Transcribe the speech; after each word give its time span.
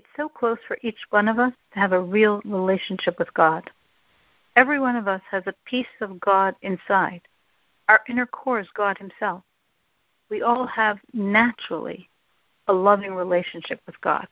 It's 0.00 0.16
so 0.16 0.30
close 0.30 0.56
for 0.66 0.78
each 0.80 0.96
one 1.10 1.28
of 1.28 1.38
us 1.38 1.52
to 1.74 1.78
have 1.78 1.92
a 1.92 2.00
real 2.00 2.40
relationship 2.46 3.18
with 3.18 3.34
God. 3.34 3.68
Every 4.56 4.80
one 4.80 4.96
of 4.96 5.06
us 5.06 5.20
has 5.30 5.42
a 5.46 5.54
piece 5.66 5.94
of 6.00 6.18
God 6.20 6.54
inside. 6.62 7.20
Our 7.86 8.00
inner 8.08 8.24
core 8.24 8.60
is 8.60 8.68
God 8.72 8.96
Himself. 8.96 9.42
We 10.30 10.40
all 10.40 10.66
have 10.66 11.00
naturally 11.12 12.08
a 12.66 12.72
loving 12.72 13.14
relationship 13.14 13.82
with 13.84 14.00
God. 14.00 14.26